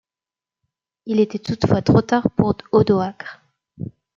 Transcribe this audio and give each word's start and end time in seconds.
Il 1.05 1.19
était 1.19 1.37
toutefois 1.37 1.83
trop 1.83 2.01
tard 2.01 2.27
pour 2.35 2.55
Odoacre. 2.71 3.39